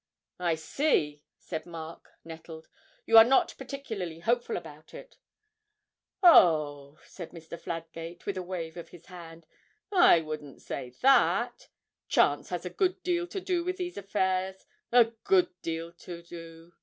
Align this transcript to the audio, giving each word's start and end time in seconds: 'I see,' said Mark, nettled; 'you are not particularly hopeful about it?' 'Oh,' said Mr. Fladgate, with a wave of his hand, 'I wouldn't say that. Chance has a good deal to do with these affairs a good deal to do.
'I 0.39 0.55
see,' 0.55 1.23
said 1.37 1.67
Mark, 1.67 2.09
nettled; 2.25 2.67
'you 3.05 3.19
are 3.19 3.23
not 3.23 3.53
particularly 3.59 4.17
hopeful 4.21 4.57
about 4.57 4.95
it?' 4.95 5.15
'Oh,' 6.23 6.97
said 7.05 7.29
Mr. 7.29 7.55
Fladgate, 7.61 8.25
with 8.25 8.35
a 8.35 8.41
wave 8.41 8.77
of 8.77 8.89
his 8.89 9.05
hand, 9.05 9.45
'I 9.91 10.21
wouldn't 10.21 10.59
say 10.63 10.89
that. 11.03 11.67
Chance 12.07 12.49
has 12.49 12.65
a 12.65 12.71
good 12.71 13.03
deal 13.03 13.27
to 13.27 13.39
do 13.39 13.63
with 13.63 13.77
these 13.77 13.95
affairs 13.95 14.65
a 14.91 15.11
good 15.23 15.49
deal 15.61 15.91
to 15.93 16.23
do. 16.23 16.73